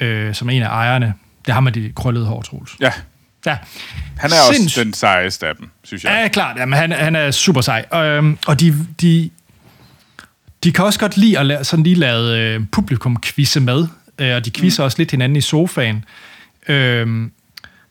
[0.00, 1.14] øh, som er en af ejerne,
[1.46, 2.72] det har man de krøllede hår, Troels.
[2.80, 2.92] Ja,
[3.46, 3.56] Ja.
[4.18, 6.20] han er Sinds- også den sejeste af dem, synes jeg.
[6.22, 6.56] Ja, klart.
[6.56, 7.84] Jamen, han, han er super sej.
[7.94, 9.30] Øhm, og de, de,
[10.64, 13.86] de kan også godt lide at lade, sådan lige lade øh, publikum quizze med,
[14.18, 14.84] øh, og de quizzer mm.
[14.84, 16.04] også lidt hinanden i sofaen.
[16.68, 17.32] Øhm,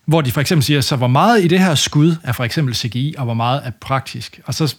[0.06, 2.76] hvor de for eksempel siger, så hvor meget i det her skud er for eksempel
[2.76, 4.40] CGI, og hvor meget er praktisk.
[4.46, 4.76] Og så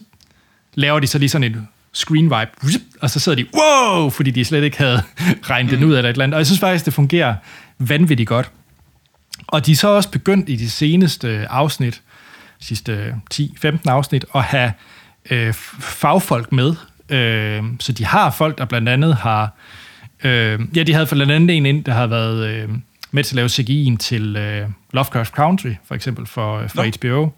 [0.73, 4.45] laver de så lige sådan en screen vibe, og så sidder de, wow, fordi de
[4.45, 5.01] slet ikke havde
[5.49, 6.35] regnet den ud eller et eller andet.
[6.35, 7.35] Og jeg synes faktisk, det fungerer
[7.79, 8.51] vanvittigt godt.
[9.47, 12.01] Og de er så også begyndt i de seneste afsnit,
[12.59, 14.73] de sidste 10-15 afsnit, at have
[15.29, 16.75] øh, fagfolk med.
[17.09, 19.53] Øh, så de har folk, der blandt andet har...
[20.23, 22.69] Øh, ja, de havde for blandt andet en ind, der har været øh,
[23.11, 26.91] med til at lave CGI'en til øh, Lovecraft Country, for eksempel for, for Nå.
[26.99, 27.29] HBO.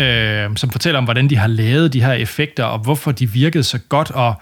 [0.00, 3.64] Øh, som fortæller om, hvordan de har lavet de her effekter, og hvorfor de virkede
[3.64, 4.34] så godt, og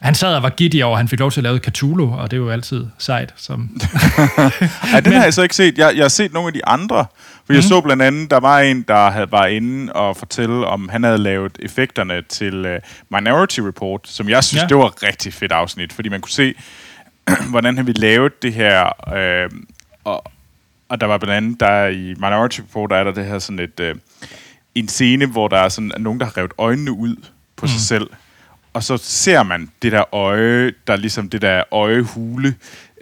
[0.00, 2.30] han sad og var giddy over, at han fik lov til at lave Cthulhu, og
[2.30, 3.34] det er jo altid sejt.
[3.36, 3.70] Som,
[4.92, 5.78] Ja, den har jeg så ikke set.
[5.78, 7.06] Jeg, jeg har set nogle af de andre.
[7.46, 10.88] For jeg så blandt andet, der var en, der havde, var inde og fortælle, om
[10.88, 12.76] han havde lavet effekterne til uh,
[13.10, 14.66] Minority Report, som jeg synes, ja.
[14.66, 16.54] det var et rigtig fedt afsnit, fordi man kunne se,
[17.50, 18.92] hvordan han ville lave det her.
[19.16, 19.50] Øh,
[20.04, 20.24] og,
[20.88, 23.58] og der var blandt andet, der i Minority Report, der er der det her sådan
[23.58, 23.94] et, øh,
[24.78, 27.16] en scene, hvor der er sådan nogen, der har revet øjnene ud
[27.56, 27.68] på mm.
[27.68, 28.10] sig selv.
[28.72, 32.54] Og så ser man det der øje, der er ligesom det der øjehule,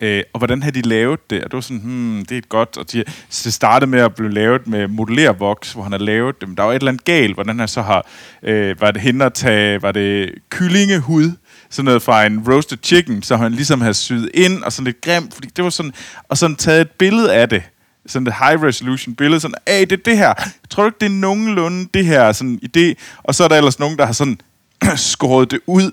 [0.02, 1.44] øh, og hvordan har de lavet det?
[1.44, 4.14] Og det var sådan, hmm, det er godt, og de, så det startede med at
[4.14, 6.56] blive lavet med modellervoks, hvor han har lavet dem.
[6.56, 8.06] Der var et eller andet galt, hvordan han så har,
[8.42, 11.32] øh, var det hende at tage, var det kyllingehud,
[11.70, 15.00] sådan noget fra en roasted chicken, så han ligesom havde syet ind, og sådan lidt
[15.00, 15.92] grimt, fordi det var sådan,
[16.28, 17.62] og sådan taget et billede af det,
[18.08, 20.26] sådan et high resolution billede, sådan, hey, det er det her.
[20.38, 22.94] Jeg tror ikke, det er nogenlunde det her sådan idé.
[23.22, 24.40] Og så er der ellers nogen, der har sådan
[24.96, 25.90] skåret det ud,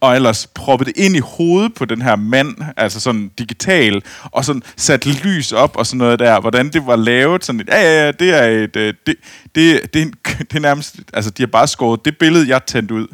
[0.00, 4.44] og ellers proppet det ind i hovedet på den her mand, altså sådan digital, og
[4.44, 7.80] sådan sat lys op og sådan noget der, hvordan det var lavet, sådan et, ja,
[7.82, 9.16] ja, ja, det er et, øh, det,
[9.54, 12.64] det, det, er en, det er nærmest, altså de har bare skåret det billede, jeg
[12.66, 13.06] tændte ud,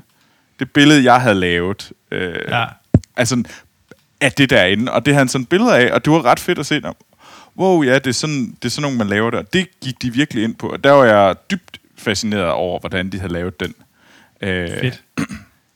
[0.58, 2.64] det billede, jeg havde lavet, øh, Ja.
[3.16, 3.42] altså
[4.20, 6.58] af det derinde, og det havde han sådan billeder af, og det var ret fedt
[6.58, 6.80] at se,
[7.58, 9.42] wow, ja, det er sådan, det er sådan nogle, man laver der.
[9.42, 13.18] Det gik de virkelig ind på, og der var jeg dybt fascineret over, hvordan de
[13.18, 13.74] havde lavet den.
[14.40, 15.02] Øh, fedt.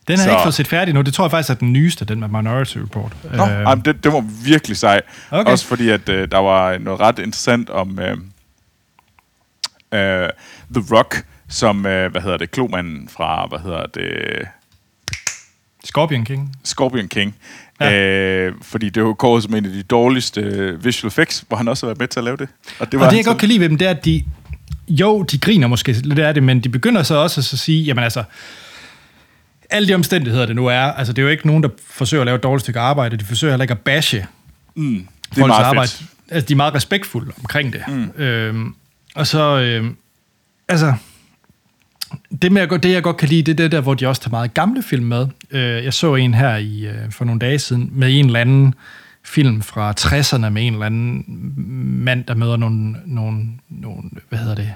[0.08, 1.02] Den har jeg ikke fået set færdig nu.
[1.02, 3.16] Det tror jeg faktisk er den nyeste, den med Minority Report.
[3.32, 5.00] Nå, Øh, øh, det, det var virkelig sej.
[5.30, 5.52] Okay.
[5.52, 8.16] Også fordi, at øh, der var noget ret interessant om øh,
[9.92, 10.28] øh,
[10.74, 14.48] The Rock, som, øh, hvad hedder det, klomanden fra, hvad hedder det,
[15.84, 16.56] Scorpion King.
[16.64, 17.34] Scorpion King.
[17.80, 17.92] Ja.
[18.00, 21.68] Øh, fordi det var kåret som en af de dårligste øh, visual effects, hvor han
[21.68, 22.48] også har været med til at lave det.
[22.78, 24.24] Og det, Og det, jeg godt kan lide ved dem, det er, at de...
[24.88, 27.82] Jo, de griner måske lidt af det, men de begynder så også at så sige,
[27.82, 28.24] jamen altså,
[29.70, 32.26] alle de omstændigheder, det nu er, altså det er jo ikke nogen, der forsøger at
[32.26, 34.26] lave et dårligt stykke arbejde, de forsøger heller ikke at bashe
[34.74, 35.90] Mm, det er meget arbejde.
[35.90, 36.10] fedt.
[36.30, 37.82] Altså, de er meget respektfulde omkring det.
[37.88, 38.22] Mm.
[38.22, 38.74] Øhm,
[39.14, 39.96] og så, øhm,
[40.68, 40.94] altså,
[42.42, 44.06] det, med, jeg godt- det jeg godt kan lide, det er det der, hvor de
[44.08, 45.26] også tager meget gamle film med.
[45.50, 48.74] Øh, jeg så en her i øh, for nogle dage siden, med en eller anden
[49.24, 51.24] film fra 60'erne, med en eller anden
[52.04, 54.72] mand, der møder nogle, nogle, nogle hvad hedder det,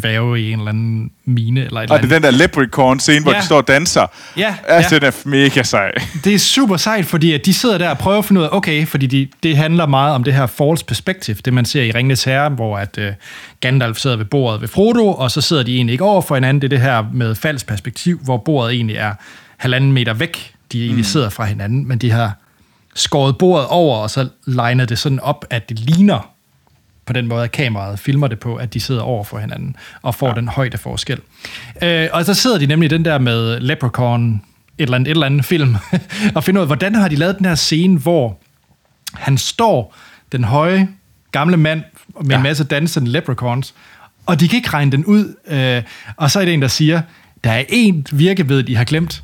[0.00, 2.26] dværge i en eller anden mine, eller et eller Og det andet.
[2.26, 3.38] er den der leprechaun-scene, hvor Ja.
[3.40, 4.06] de står og danser.
[4.36, 4.98] Ja, Altså, ja.
[4.98, 5.92] den er mega sej.
[6.24, 8.48] Det er super sejt, fordi at de sidder der og prøver at finde ud af,
[8.52, 11.90] okay, fordi de, det handler meget om det her false perspective, det man ser i
[11.90, 13.04] Ringnes Herre, hvor at uh,
[13.60, 16.60] Gandalf sidder ved bordet ved Frodo, og så sidder de egentlig ikke over for hinanden.
[16.60, 19.12] Det er det her med falsk perspektiv, hvor bordet egentlig er
[19.56, 22.32] halvanden meter væk de egentlig sidder fra hinanden, men de har
[22.94, 26.28] skåret bordet over, og så legnet det sådan op, at det ligner
[27.06, 30.14] på den måde, at kameraet filmer det på, at de sidder over for hinanden, og
[30.14, 30.34] får ja.
[30.34, 31.20] den højde forskel.
[31.82, 34.42] Øh, og så sidder de nemlig den der med Leprechaun,
[34.78, 35.76] et eller andet, et eller andet film,
[36.34, 38.38] og finder ud af, hvordan har de lavet den her scene, hvor
[39.14, 39.96] han står,
[40.32, 40.88] den høje,
[41.32, 41.82] gamle mand,
[42.20, 42.36] med ja.
[42.36, 43.74] en masse dansende leprechauns,
[44.26, 45.34] og de kan ikke regne den ud.
[45.46, 45.82] Øh,
[46.16, 47.02] og så er det en, der siger,
[47.44, 49.22] der er én virkeved, de har glemt.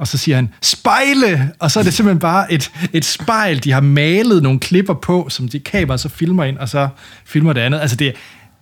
[0.00, 1.50] Og så siger han, spejle!
[1.58, 5.26] Og så er det simpelthen bare et, et spejl, de har malet nogle klipper på,
[5.30, 6.88] som de kamera så filmer ind, og så
[7.24, 7.80] filmer det andet.
[7.80, 8.12] Altså det er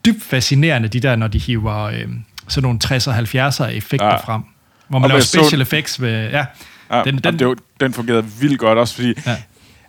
[0.06, 2.04] dybt fascinerende, de der, når de hiver øh,
[2.48, 4.16] sådan nogle 60'er og 70'er effekter ja.
[4.16, 4.42] Frem.
[4.88, 6.30] Hvor man Og laver jeg så- special effects med...
[6.30, 6.44] Ja,
[6.92, 9.36] Ja, den, den, den, det var, den fungerede vildt godt også, fordi Ja.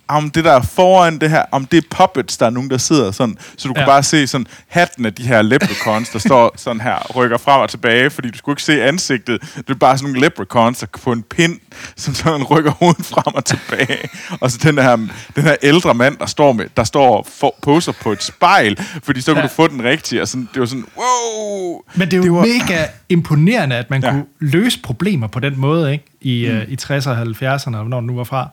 [0.10, 3.12] Om det der foran det her, om det er puppets, der er nogen, der sidder
[3.12, 3.86] sådan, så du kan Ja.
[3.88, 7.70] bare se sådan hatten af de her leprechauns, der står sådan her, rykker frem og
[7.70, 9.42] tilbage, fordi du skulle ikke se ansigtet.
[9.56, 11.60] Det er bare sådan nogle leprechauns, der på en pind,
[11.96, 14.10] som sådan rykker hovedet frem og tilbage.
[14.42, 14.96] Og så den her,
[15.36, 18.80] den her ældre mand, der står med, der står og for, poser på et spejl,
[19.04, 19.48] fordi så kunne Ja.
[19.48, 21.82] du få den rigtige, og sådan, det var sådan, wow!
[21.96, 24.12] Men det er jo det var, mega imponerende, at man ja.
[24.12, 26.06] Kunne løse problemer på den måde, ikke?
[26.22, 26.58] I, mm.
[26.58, 28.48] uh, i 60'erne og 70'erne, eller hvornår det nu var fra.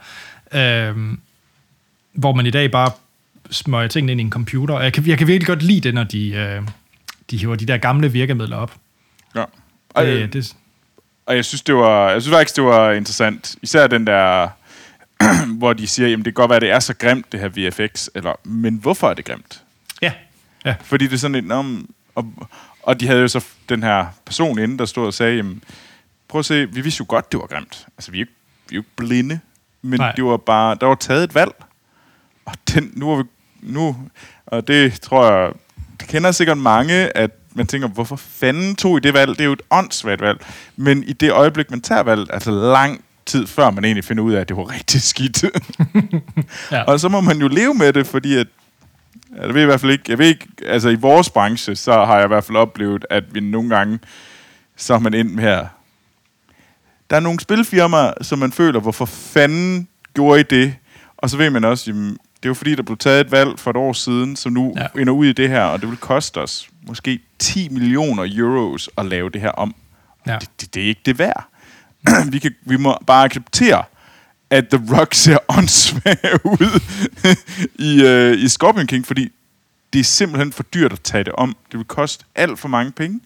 [0.55, 1.19] Øhm,
[2.17, 2.91] hvor man i dag bare
[3.51, 4.75] smøger tingene ind i en computer.
[4.75, 6.63] Og jeg kan, jeg kan virkelig godt lide det, når de, øh,
[7.31, 8.75] de hiver de der gamle virkemidler op.
[9.35, 9.45] Ja.
[9.91, 10.57] Og, Det, det,
[11.27, 13.57] Og jeg synes, det var, jeg synes faktisk, det var interessant.
[13.63, 14.49] Især den der,
[15.59, 18.09] hvor de siger, jamen det kan godt være, det er så grimt, det her VFX.
[18.15, 19.63] Eller, men hvorfor er det grimt?
[20.03, 20.13] ja,
[20.65, 20.75] ja.
[20.85, 22.33] Fordi det er sådan et, "Nå, men-" og,
[22.83, 25.63] og de havde jo så den her person inde, der stod og sagde, jamen,
[26.29, 27.87] prøv at se, vi vidste jo godt, det var grimt.
[27.99, 28.33] Altså, vi er jo ikke,
[28.69, 29.41] vi er jo blinde.
[29.83, 30.01] Men.
[30.01, 30.13] Nej.
[30.13, 31.51] det var bare, der var taget et valg.
[32.47, 33.23] Og den, nu er vi,
[33.61, 33.97] nu,
[34.47, 35.53] og det tror jeg,
[36.01, 39.31] det kender sikkert mange, at man tænker, hvorfor fanden tog I det valg?
[39.31, 40.47] Det er jo et åndssvagt valg.
[40.77, 44.33] Men i det øjeblik, man tager valg, altså lang tid før man egentlig finder ud
[44.33, 45.45] af, at det var rigtig skidt.
[46.71, 46.83] Ja.
[46.83, 48.47] Og så må man jo leve med det, fordi at
[49.37, 52.17] jeg ved i hvert fald ikke, jeg ved ikke, altså i vores branche, så har
[52.17, 53.99] jeg i hvert fald oplevet, at vi nogle gange,
[54.77, 55.67] så har man ind her.
[57.11, 60.75] Der er nogle spilfirmaer, som man føler, hvorfor fanden gjorde I det?
[61.17, 63.59] Og så ved man også, jamen, det er jo fordi, der blev taget et valg
[63.59, 65.01] for et år siden, som nu Ja.
[65.01, 69.07] ender ud i det her, og det vil koste os måske 10 millioner euros at
[69.07, 69.75] lave det her om.
[70.27, 70.37] Ja.
[70.41, 71.49] Det, det, det er ikke det værd.
[72.33, 73.85] vi, kan, vi må bare acceptere,
[74.51, 76.81] at The Rock ser åndssvag ud
[77.75, 79.33] i, øh, i Scorpion King, fordi
[79.93, 81.57] det er simpelthen for dyrt at tage det om.
[81.73, 83.21] Det vil koste alt for mange penge.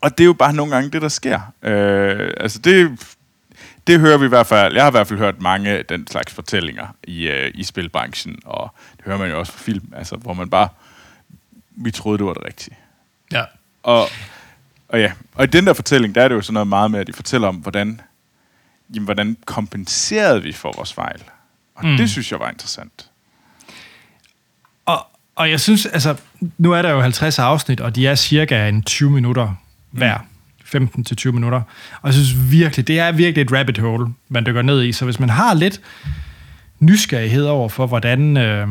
[0.00, 1.40] Og det er jo bare nogle gange det, der sker.
[1.62, 2.90] Øh, altså det,
[3.86, 4.74] det hører vi i hvert fald.
[4.74, 8.38] Jeg har i hvert fald hørt mange af den slags fortællinger i, øh, i spilbranchen,
[8.44, 10.68] og det hører man jo også fra film, altså, hvor man bare,
[11.70, 12.76] vi troede, det var det rigtige.
[13.32, 13.44] ja.
[13.82, 14.08] Og,
[14.88, 17.00] og ja, og i den der fortælling, der er det jo sådan noget meget med,
[17.00, 18.00] at de fortæller om, hvordan,
[18.94, 21.22] jamen, hvordan kompenserede vi for vores fejl.
[21.74, 21.96] Og mm.
[21.96, 23.10] det synes jeg var interessant.
[24.86, 26.16] Og, og jeg synes, altså,
[26.58, 29.54] nu er der jo 50 afsnit, og de er cirka en 20 minutter
[29.90, 30.18] hver.
[30.74, 31.60] 15-20 minutter.
[32.02, 34.92] Og jeg synes virkelig, det er virkelig et rabbit hole, man dykker ned i.
[34.92, 35.80] Så hvis man har lidt
[36.80, 38.36] nysgerrighed over for, hvordan...
[38.36, 38.68] Øh,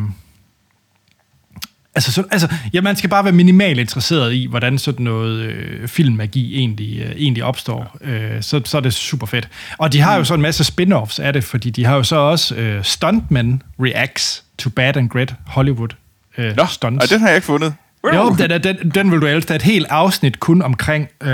[1.96, 5.88] altså, så, altså, ja, man skal bare være minimalt interesseret i, hvordan sådan noget øh,
[5.88, 7.98] filmmagi egentlig, øh, egentlig opstår.
[8.02, 9.50] Øh, så, så er det super fedt.
[9.78, 12.16] Og de har jo så en masse spin-offs af det, fordi de har jo så
[12.16, 15.90] også øh, Stuntmen Reacts to Bad and Great Hollywood
[16.38, 17.04] øh, Nå, stunts.
[17.04, 17.74] og den har jeg ikke fundet.
[18.14, 19.48] Jo, den, den, den vil du elske.
[19.48, 21.10] Der er et helt afsnit kun omkring...
[21.22, 21.30] Øh,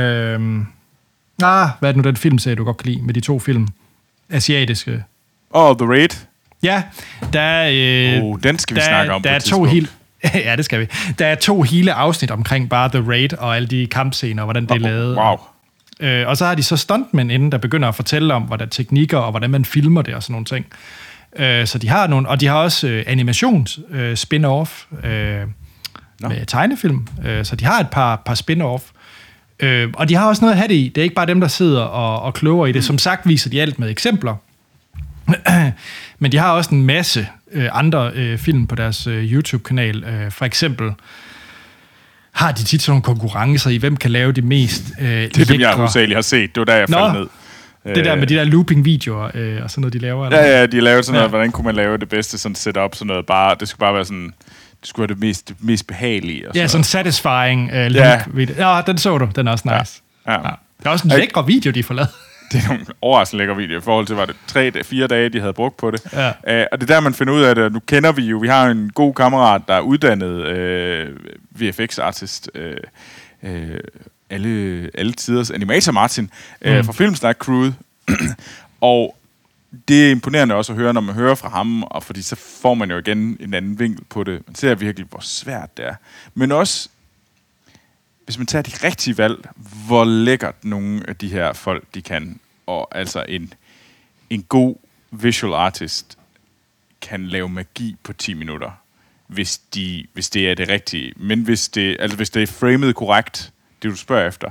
[1.43, 3.67] ah, hvad er det nu, den filmserie, du godt kan lide med de to film?
[4.29, 5.03] Asiatiske.
[5.49, 6.09] Og The Raid.
[6.63, 6.83] Ja,
[7.33, 8.17] der er...
[8.17, 9.87] Øh, Oh, den skal vi der, snakke om der er to hele,
[10.45, 10.87] Ja, det skal vi.
[11.19, 14.63] Der er to hele afsnit omkring bare The Raid og alle de kampscener, og hvordan
[14.65, 15.17] det er lavet.
[15.17, 15.37] Wow.
[15.99, 19.17] Øh, og så har de så stuntmen inden, der begynder at fortælle om, hvordan teknikker
[19.17, 20.65] og hvordan man filmer det og sådan nogle ting.
[21.35, 25.41] Øh, så de har nogle, og de har også øh, animations øh, spin-off øh,
[26.29, 27.07] med tegnefilm.
[27.25, 28.91] Øh, så de har et par, par spin-off.
[29.59, 30.91] Øh, og de har også noget at have det i.
[30.95, 32.83] Det er ikke bare dem, der sidder og, og kloger i det.
[32.83, 34.35] Som sagt viser de alt med eksempler.
[36.19, 40.03] Men de har også en masse øh, andre øh, film på deres øh, YouTube-kanal.
[40.03, 40.91] Øh, for eksempel
[42.31, 45.45] har de tit sådan nogle konkurrencer i, hvem kan lave de mest øh, Det er
[45.45, 46.55] dem, jeg hovedsageligt har set.
[46.55, 47.27] Det var der, jeg Nå, faldt ned.
[47.95, 50.25] Det der med de der looping-videoer øh, og sådan noget, de laver.
[50.25, 50.39] eller?
[50.39, 51.29] Ja, ja, de lavede sådan noget, ja.
[51.29, 54.05] hvordan kunne man lave det bedste sådan setup, sådan noget bare, det skulle bare være
[54.05, 54.33] sådan,
[54.81, 56.49] det skulle være det mest, det mest behagelige.
[56.49, 57.87] Og Ja, sådan satisfying øh, Ja.
[57.87, 58.55] loop-video.
[58.75, 59.29] Ja, den så du.
[59.35, 60.01] Den er også nice.
[60.27, 60.31] Ja.
[60.31, 60.37] Ja.
[60.83, 62.09] Der er også en lækre video, de får lavet.
[62.51, 65.39] Det er nogle overraskende lækre videoer i forhold til, var det tre, fire dage, de
[65.39, 66.01] havde brugt på det.
[66.13, 66.27] Ja.
[66.29, 67.63] Uh, og det er der, man finder ud af det.
[67.63, 71.15] og Nu kender vi jo, vi har en god kammerat, der er uddannet uh,
[71.61, 72.49] VFX-artist.
[72.55, 73.59] Uh, uh,
[74.29, 76.29] alle, alle tiders animator Martin
[76.67, 76.83] uh, Mm.
[76.83, 77.75] fra Filmsnak Crewet.
[78.81, 79.15] Og
[79.87, 82.73] det er imponerende også at høre, når man hører fra ham, og fordi så får
[82.73, 84.43] man jo igen en anden vinkel på det.
[84.47, 85.95] Man ser virkelig, hvor svært det er.
[86.33, 86.89] Men også,
[88.25, 89.49] hvis man tager de rigtige valg,
[89.87, 92.39] hvor lækkert nogle af de her folk, de kan.
[92.65, 93.53] Og altså en,
[94.29, 94.75] en god
[95.11, 96.17] visual artist
[97.01, 98.71] kan lave magi på 10 minutter,
[99.27, 101.13] hvis, de, hvis det er det rigtige.
[101.15, 103.53] Men hvis det, altså hvis det er framet korrekt,
[103.83, 104.49] det du spørger efter.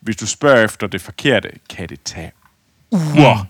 [0.00, 2.32] Hvis du spørger efter det forkerte, kan det tage
[2.90, 3.46] uger,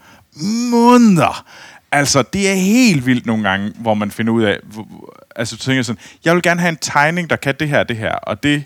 [0.71, 1.45] måneder.
[1.93, 4.59] Altså, det er helt vildt nogle gange, hvor man finder ud af,
[5.37, 7.97] altså du tænker sådan, jeg vil gerne have en tegning, der kan det her, det
[7.97, 8.65] her, og det,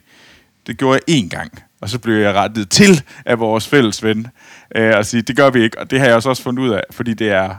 [0.67, 1.63] det gjorde jeg én gang.
[1.81, 4.27] Og så blev jeg rettet til af vores fælles ven,
[4.75, 6.71] øh, og sige, det gør vi ikke, og det har jeg også også fundet ud
[6.71, 7.55] af, fordi det er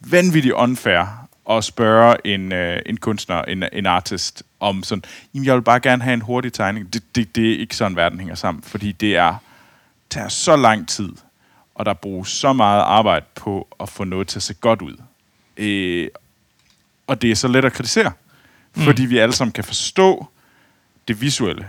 [0.00, 5.04] vanvittigt unfair at spørge en, øh, en kunstner, en, en artist, om sådan,
[5.34, 6.92] jamen jeg vil bare gerne have en hurtig tegning.
[6.92, 9.34] Det, det, det er ikke sådan, verden hænger sammen, fordi det er,
[10.10, 11.12] tager så lang tid,
[11.80, 14.96] og der bruges så meget arbejde på at få noget til at se godt ud.
[15.56, 16.08] Øh,
[17.06, 18.12] og det er så let at kritisere,
[18.76, 18.82] mm.
[18.82, 20.26] fordi vi alle sammen kan forstå
[21.08, 21.66] det visuelle.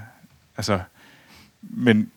[0.57, 0.79] Altså,
[1.61, 2.11] men,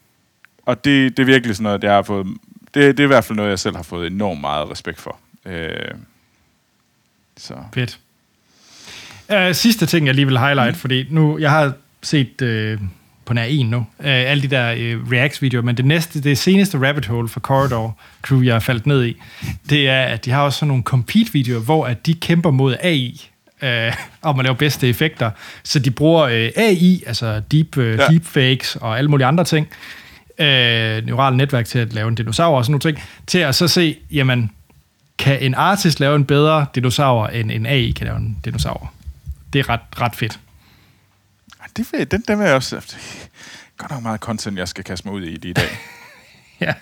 [0.62, 2.26] og det, det er virkelig sådan noget, jeg har fået,
[2.74, 5.18] det, det er i hvert fald noget, jeg selv har fået enormt meget respekt for.
[5.44, 5.94] Øh,
[7.36, 7.54] så.
[7.74, 7.98] Fedt.
[9.28, 10.78] Uh, sidste ting, jeg lige vil highlight, mm.
[10.80, 12.88] fordi nu, jeg har set uh,
[13.24, 16.88] på nær en nu, uh, alle de der uh, Reacts-videoer, men det næste, det seneste
[16.88, 19.16] rabbit hole for Corridor Crew, jeg er faldet ned i,
[19.70, 23.30] det er, at de har også sådan nogle compete-videoer, hvor at de kæmper mod AI,
[23.62, 25.30] øh, om at lave bedste effekter.
[25.62, 28.06] Så de bruger øh, AI, altså deep, øh, ja.
[28.06, 29.68] deepfakes og alle mulige andre ting,
[30.38, 33.68] øh, neurale netværk til at lave en dinosaur og sådan nogle ting, til at så
[33.68, 34.50] se, jamen,
[35.18, 38.92] kan en artist lave en bedre dinosaur, end en AI kan lave en dinosaur?
[39.52, 40.38] Det er ret, ret fedt.
[41.76, 42.96] Det vil, den, den vil jeg også...
[43.76, 45.78] Godt nok meget content, jeg skal kaste mig ud i det i dag.
[46.60, 46.74] Ja.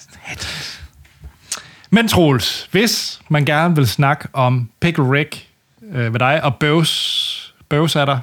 [1.91, 5.49] Men Troels, hvis man gerne vil snakke om Pickle Rick
[5.93, 8.19] øh, med dig, og Bøvs, Bøvs er der,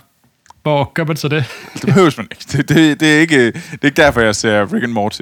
[0.63, 1.45] hvor gør man så det?
[1.73, 2.45] Det behøves man ikke.
[2.51, 3.45] Det, det, det, er ikke.
[3.45, 5.21] det er ikke derfor, jeg ser Rick and Morty.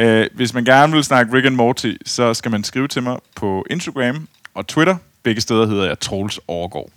[0.00, 3.18] Uh, hvis man gerne vil snakke Rick and Morty, så skal man skrive til mig
[3.36, 4.96] på Instagram og Twitter.
[5.22, 6.90] Begge steder hedder jeg Troels Overgaard.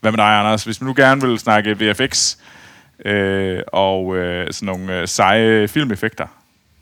[0.00, 0.64] Hvad med dig, Anders?
[0.64, 2.36] Hvis man nu gerne vil snakke VFX
[3.04, 6.26] øh, og øh, sådan nogle øh, seje filmeffekter,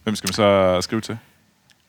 [0.02, 1.18] hvem skal man så skrive til?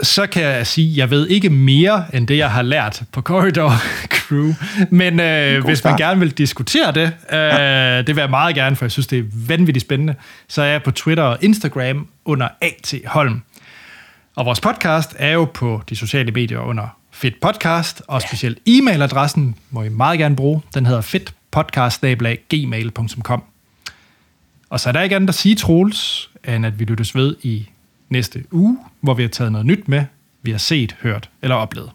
[0.04, 3.22] så kan jeg sige, at jeg ved ikke mere end det, jeg har lært på
[3.22, 3.72] Corridor
[4.16, 4.54] Crew.
[4.90, 5.92] Men øh, hvis start.
[5.92, 7.98] man gerne vil diskutere det, øh, ja.
[7.98, 10.16] det vil jeg meget gerne, for jeg synes, det er vanvittigt spændende,
[10.48, 12.94] så er jeg på Twitter og Instagram under A.T.
[13.06, 13.42] Holm.
[14.36, 19.42] Og vores podcast er jo på de sociale medier under Fedt Podcast, og specielt e-mailadressen
[19.70, 20.62] må I meget gerne bruge.
[20.74, 23.51] Den hedder fedtpodcast.gmail.com
[24.72, 27.70] og så er der ikke andet at sige, Troels, end at vi lyttes ved i
[28.10, 30.06] næste uge, hvor vi har taget noget nyt med,
[30.42, 31.92] vi har set, hørt eller oplevet.